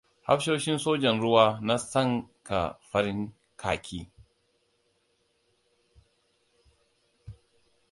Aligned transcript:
Hafsoshin 0.27 0.77
sojan 0.79 1.21
ruwa 1.21 1.59
na 1.61 1.77
sanka 1.77 2.61
farin 2.89 3.21
khaki. 3.57 4.01